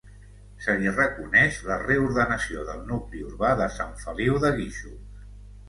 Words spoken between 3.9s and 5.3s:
Feliu de Guíxols.